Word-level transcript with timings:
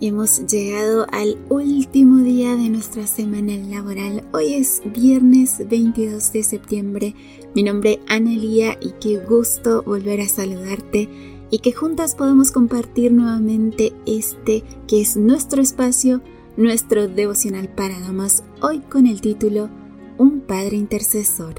Hemos 0.00 0.44
llegado 0.46 1.06
al 1.12 1.38
último 1.48 2.18
día 2.18 2.56
de 2.56 2.68
nuestra 2.68 3.06
semana 3.06 3.56
laboral. 3.56 4.24
Hoy 4.32 4.54
es 4.54 4.82
viernes 4.84 5.62
22 5.68 6.32
de 6.32 6.42
septiembre. 6.42 7.14
Mi 7.54 7.62
nombre 7.62 7.92
es 7.92 7.98
Analia 8.08 8.76
y 8.80 8.90
qué 9.00 9.18
gusto 9.18 9.84
volver 9.84 10.20
a 10.20 10.28
saludarte 10.28 11.08
y 11.48 11.60
que 11.60 11.72
juntas 11.72 12.16
podamos 12.16 12.50
compartir 12.50 13.12
nuevamente 13.12 13.92
este 14.04 14.64
que 14.88 15.00
es 15.00 15.16
nuestro 15.16 15.62
espacio, 15.62 16.22
nuestro 16.56 17.06
devocional 17.06 17.68
para 17.68 17.98
damas, 18.00 18.42
hoy 18.60 18.80
con 18.80 19.06
el 19.06 19.20
título 19.20 19.70
Un 20.18 20.40
Padre 20.40 20.76
Intercesor. 20.76 21.54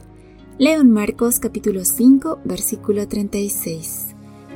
Leo 0.60 0.82
en 0.82 0.92
Marcos 0.92 1.40
capítulo 1.40 1.86
5 1.86 2.42
versículo 2.44 3.08
36. 3.08 4.08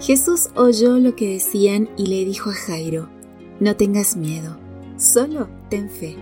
Jesús 0.01 0.49
oyó 0.55 0.99
lo 0.99 1.15
que 1.15 1.31
decían 1.31 1.89
y 1.97 2.07
le 2.07 2.25
dijo 2.25 2.49
a 2.49 2.53
Jairo, 2.53 3.09
no 3.59 3.75
tengas 3.75 4.15
miedo, 4.15 4.57
solo 4.97 5.49
ten 5.69 5.89
fe. 5.89 6.15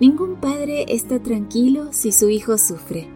Ningún 0.00 0.36
padre 0.36 0.86
está 0.88 1.20
tranquilo 1.20 1.92
si 1.92 2.10
su 2.10 2.28
hijo 2.28 2.58
sufre. 2.58 3.08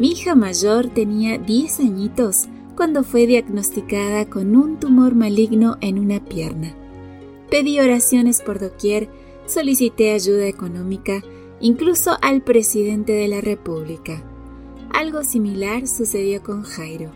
Mi 0.00 0.12
hija 0.12 0.34
mayor 0.34 0.88
tenía 0.88 1.38
10 1.38 1.80
añitos 1.80 2.48
cuando 2.76 3.04
fue 3.04 3.26
diagnosticada 3.26 4.26
con 4.26 4.56
un 4.56 4.78
tumor 4.78 5.14
maligno 5.14 5.76
en 5.80 5.98
una 5.98 6.24
pierna. 6.24 6.74
Pedí 7.50 7.80
oraciones 7.80 8.40
por 8.42 8.58
doquier, 8.58 9.08
solicité 9.46 10.12
ayuda 10.12 10.46
económica, 10.46 11.22
incluso 11.60 12.16
al 12.20 12.42
presidente 12.42 13.12
de 13.12 13.28
la 13.28 13.40
República. 13.40 14.22
Algo 14.90 15.22
similar 15.24 15.86
sucedió 15.86 16.42
con 16.42 16.62
Jairo. 16.62 17.10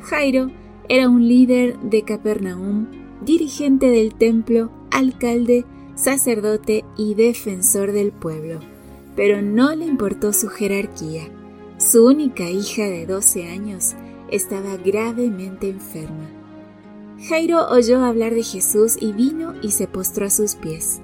Jairo 0.00 0.50
era 0.88 1.08
un 1.08 1.26
líder 1.26 1.78
de 1.80 2.02
Capernaum 2.02 3.03
dirigente 3.24 3.86
del 3.86 4.14
templo, 4.14 4.70
alcalde, 4.90 5.64
sacerdote 5.94 6.84
y 6.96 7.14
defensor 7.14 7.92
del 7.92 8.12
pueblo, 8.12 8.60
pero 9.16 9.42
no 9.42 9.74
le 9.74 9.86
importó 9.86 10.32
su 10.32 10.48
jerarquía. 10.48 11.28
Su 11.78 12.06
única 12.06 12.48
hija 12.50 12.84
de 12.84 13.06
12 13.06 13.48
años 13.48 13.94
estaba 14.30 14.76
gravemente 14.76 15.68
enferma. 15.68 16.30
Jairo 17.28 17.68
oyó 17.70 18.04
hablar 18.04 18.34
de 18.34 18.42
Jesús 18.42 18.96
y 19.00 19.12
vino 19.12 19.54
y 19.62 19.70
se 19.70 19.86
postró 19.86 20.26
a 20.26 20.30
sus 20.30 20.56
pies. 20.56 21.00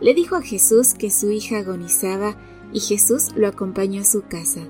Le 0.00 0.14
dijo 0.14 0.36
a 0.36 0.42
Jesús 0.42 0.94
que 0.94 1.10
su 1.10 1.30
hija 1.30 1.58
agonizaba 1.58 2.36
y 2.72 2.80
Jesús 2.80 3.30
lo 3.34 3.48
acompañó 3.48 4.02
a 4.02 4.04
su 4.04 4.22
casa. 4.22 4.60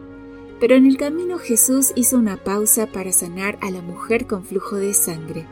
Pero 0.61 0.75
en 0.75 0.87
el 0.87 0.97
camino 0.97 1.39
Jesús 1.39 1.93
hizo 1.95 2.17
una 2.17 2.37
pausa 2.37 2.87
para 2.87 3.13
sanar 3.13 3.59
a 3.61 3.71
la 3.71 3.83
mujer 3.83 4.27
con 4.27 4.45
flujo 4.45 4.77
de 4.77 4.95
sangre. 4.95 5.47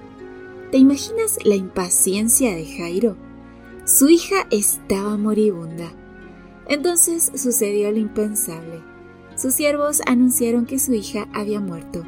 ¿Te 0.70 0.78
imaginas 0.78 1.38
la 1.44 1.54
impaciencia 1.54 2.54
de 2.54 2.66
Jairo? 2.66 3.16
Su 3.84 4.08
hija 4.08 4.48
estaba 4.50 5.16
moribunda. 5.16 5.92
Entonces 6.68 7.30
sucedió 7.36 7.92
lo 7.92 7.98
impensable. 7.98 8.82
Sus 9.36 9.54
siervos 9.54 10.00
anunciaron 10.06 10.66
que 10.66 10.80
su 10.80 10.92
hija 10.92 11.28
había 11.32 11.60
muerto. 11.60 12.02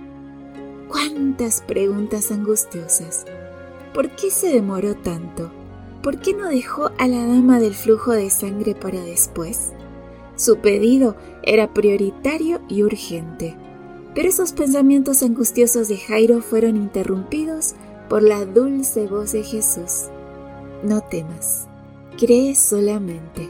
¡Cuántas 0.89 1.61
preguntas 1.61 2.33
angustiosas! 2.33 3.27
¿Por 3.95 4.11
qué 4.11 4.33
se 4.33 4.49
demoró 4.49 4.97
tanto? 4.97 5.53
¿Por 6.03 6.21
qué 6.21 6.35
no 6.35 6.49
dejó 6.49 6.91
a 6.99 7.07
la 7.07 7.27
dama 7.27 7.61
del 7.61 7.75
flujo 7.75 8.11
de 8.11 8.29
sangre 8.29 8.75
para 8.75 9.01
después? 9.01 9.73
Su 10.35 10.59
pedido 10.59 11.15
era 11.45 11.73
prioritario 11.73 12.61
y 12.69 12.83
urgente. 12.83 13.57
Pero 14.17 14.29
esos 14.29 14.53
pensamientos 14.53 15.23
angustiosos 15.23 15.87
de 15.87 15.97
Jairo 15.97 16.43
fueron 16.43 16.77
interrumpidos 16.77 17.77
por 18.09 18.23
la 18.23 18.45
dulce 18.47 19.07
voz 19.07 19.33
de 19.33 19.43
Jesús. 19.43 20.07
No 20.83 21.01
temas, 21.03 21.67
cree 22.19 22.55
solamente. 22.55 23.49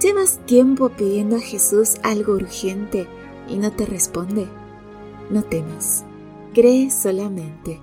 ¿Llevas 0.00 0.38
tiempo 0.44 0.90
pidiendo 0.90 1.36
a 1.36 1.40
Jesús 1.40 1.94
algo 2.02 2.34
urgente 2.34 3.06
y 3.48 3.56
no 3.56 3.72
te 3.72 3.86
responde? 3.86 4.46
No 5.30 5.42
temas, 5.42 6.04
cree 6.52 6.90
solamente. 6.90 7.80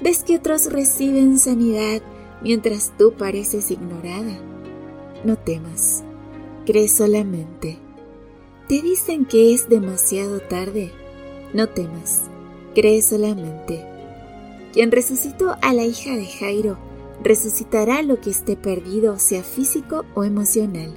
¿Ves 0.00 0.24
que 0.24 0.36
otros 0.36 0.72
reciben 0.72 1.38
sanidad 1.38 2.00
mientras 2.42 2.92
tú 2.96 3.12
pareces 3.12 3.70
ignorada? 3.70 4.38
No 5.24 5.36
temas, 5.36 6.02
cree 6.64 6.88
solamente. 6.88 7.78
¿Te 8.68 8.80
dicen 8.80 9.26
que 9.26 9.52
es 9.52 9.68
demasiado 9.68 10.40
tarde? 10.40 10.92
No 11.52 11.68
temas, 11.68 12.22
cree 12.74 13.02
solamente 13.02 13.97
quien 14.72 14.90
resucitó 14.92 15.56
a 15.62 15.72
la 15.72 15.84
hija 15.84 16.14
de 16.16 16.26
Jairo, 16.26 16.78
resucitará 17.22 18.02
lo 18.02 18.20
que 18.20 18.30
esté 18.30 18.56
perdido, 18.56 19.18
sea 19.18 19.42
físico 19.42 20.04
o 20.14 20.24
emocional. 20.24 20.94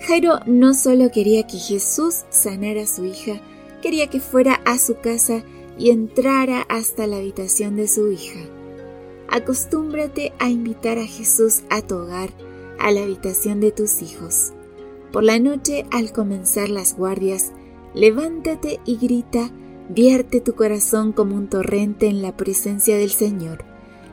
Jairo 0.00 0.40
no 0.46 0.74
solo 0.74 1.10
quería 1.10 1.46
que 1.46 1.58
Jesús 1.58 2.24
sanara 2.30 2.82
a 2.82 2.86
su 2.86 3.04
hija, 3.04 3.40
quería 3.82 4.08
que 4.08 4.20
fuera 4.20 4.60
a 4.64 4.78
su 4.78 4.96
casa 4.96 5.42
y 5.78 5.90
entrara 5.90 6.62
hasta 6.68 7.06
la 7.06 7.16
habitación 7.16 7.76
de 7.76 7.88
su 7.88 8.10
hija. 8.12 8.40
Acostúmbrate 9.28 10.32
a 10.38 10.48
invitar 10.48 10.98
a 10.98 11.06
Jesús 11.06 11.62
a 11.70 11.82
tu 11.82 11.96
hogar, 11.96 12.30
a 12.78 12.90
la 12.92 13.02
habitación 13.02 13.60
de 13.60 13.72
tus 13.72 14.02
hijos. 14.02 14.52
Por 15.12 15.24
la 15.24 15.38
noche, 15.38 15.84
al 15.90 16.12
comenzar 16.12 16.68
las 16.68 16.96
guardias, 16.96 17.52
levántate 17.94 18.80
y 18.84 18.96
grita, 18.96 19.50
Vierte 19.88 20.40
tu 20.40 20.54
corazón 20.54 21.12
como 21.12 21.36
un 21.36 21.48
torrente 21.48 22.06
en 22.08 22.20
la 22.20 22.36
presencia 22.36 22.96
del 22.96 23.10
Señor. 23.10 23.64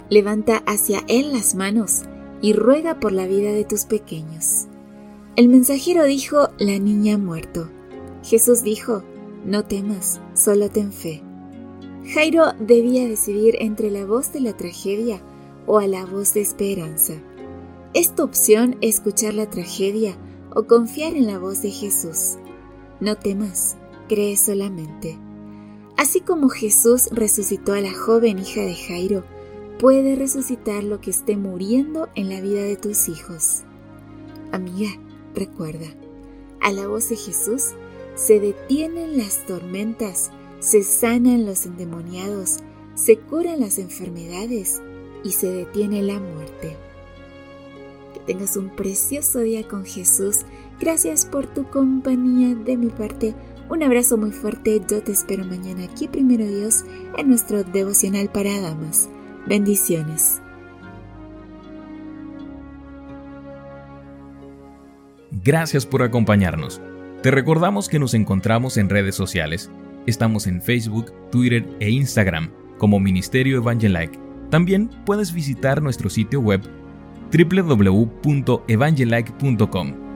Levanta 0.09 0.57
hacia 0.67 1.03
Él 1.07 1.33
las 1.33 1.55
manos 1.55 2.03
y 2.41 2.53
ruega 2.53 2.99
por 2.99 3.11
la 3.11 3.25
vida 3.25 3.51
de 3.51 3.63
tus 3.63 3.85
pequeños. 3.85 4.67
El 5.35 5.49
mensajero 5.49 6.03
dijo, 6.03 6.49
la 6.59 6.77
niña 6.77 7.15
ha 7.15 7.17
muerto. 7.17 7.69
Jesús 8.23 8.61
dijo, 8.61 9.03
no 9.45 9.65
temas, 9.65 10.21
solo 10.35 10.69
ten 10.69 10.93
fe. 10.93 11.23
Jairo 12.13 12.53
debía 12.59 13.07
decidir 13.07 13.55
entre 13.59 13.89
la 13.89 14.05
voz 14.05 14.31
de 14.31 14.41
la 14.41 14.55
tragedia 14.55 15.21
o 15.65 15.79
a 15.79 15.87
la 15.87 16.05
voz 16.05 16.35
de 16.35 16.41
esperanza. 16.41 17.13
Es 17.95 18.13
tu 18.13 18.23
opción 18.23 18.77
escuchar 18.81 19.33
la 19.33 19.49
tragedia 19.49 20.15
o 20.53 20.63
confiar 20.63 21.15
en 21.15 21.25
la 21.25 21.39
voz 21.39 21.63
de 21.63 21.71
Jesús. 21.71 22.35
No 22.99 23.15
temas, 23.15 23.77
cree 24.07 24.37
solamente. 24.37 25.17
Así 25.97 26.21
como 26.21 26.49
Jesús 26.49 27.09
resucitó 27.11 27.73
a 27.73 27.81
la 27.81 27.93
joven 27.93 28.39
hija 28.39 28.61
de 28.61 28.75
Jairo, 28.75 29.23
puede 29.79 30.15
resucitar 30.15 30.83
lo 30.83 31.01
que 31.01 31.11
esté 31.11 31.37
muriendo 31.37 32.09
en 32.15 32.29
la 32.29 32.41
vida 32.41 32.61
de 32.61 32.77
tus 32.77 33.09
hijos. 33.09 33.63
Amiga, 34.51 34.89
recuerda, 35.35 35.87
a 36.61 36.71
la 36.71 36.87
voz 36.87 37.09
de 37.09 37.15
Jesús 37.15 37.73
se 38.15 38.39
detienen 38.39 39.17
las 39.17 39.45
tormentas, 39.45 40.31
se 40.59 40.83
sanan 40.83 41.45
los 41.45 41.65
endemoniados, 41.65 42.59
se 42.95 43.17
curan 43.17 43.59
las 43.59 43.79
enfermedades 43.79 44.81
y 45.23 45.31
se 45.31 45.51
detiene 45.51 46.03
la 46.03 46.19
muerte. 46.19 46.77
Que 48.13 48.19
tengas 48.21 48.55
un 48.55 48.69
precioso 48.69 49.39
día 49.39 49.67
con 49.67 49.85
Jesús. 49.85 50.41
Gracias 50.79 51.25
por 51.25 51.47
tu 51.47 51.69
compañía 51.69 52.55
de 52.55 52.77
mi 52.77 52.87
parte. 52.87 53.33
Un 53.73 53.81
abrazo 53.81 54.17
muy 54.17 54.29
fuerte, 54.29 54.79
yo 54.87 55.01
te 55.01 55.11
espero 55.11 55.43
mañana 55.45 55.85
aquí 55.85 56.07
primero 56.07 56.45
Dios 56.45 56.85
en 57.17 57.27
nuestro 57.27 57.63
devocional 57.63 58.29
para 58.29 58.61
damas. 58.61 59.09
Bendiciones. 59.47 60.39
Gracias 65.43 65.87
por 65.87 66.03
acompañarnos. 66.03 66.79
Te 67.23 67.31
recordamos 67.31 67.89
que 67.89 67.97
nos 67.97 68.13
encontramos 68.13 68.77
en 68.77 68.89
redes 68.89 69.15
sociales. 69.15 69.71
Estamos 70.05 70.45
en 70.45 70.61
Facebook, 70.61 71.11
Twitter 71.31 71.67
e 71.79 71.89
Instagram 71.89 72.51
como 72.77 72.99
Ministerio 72.99 73.57
Evangelike. 73.57 74.19
También 74.51 74.91
puedes 75.03 75.33
visitar 75.33 75.81
nuestro 75.81 76.11
sitio 76.11 76.41
web 76.41 76.61
www.evangelike.com 77.35 80.12